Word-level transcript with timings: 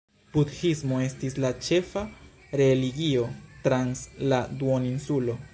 Budhismo 0.35 1.01
estis 1.07 1.37
la 1.43 1.51
ĉefa 1.67 2.03
religio 2.63 3.29
trans 3.67 4.05
la 4.33 4.45
duoninsulo. 4.63 5.43